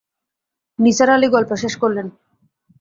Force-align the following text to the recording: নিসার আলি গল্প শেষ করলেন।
নিসার 0.79 1.09
আলি 1.15 1.27
গল্প 1.35 1.51
শেষ 1.63 1.73
করলেন। 1.81 2.07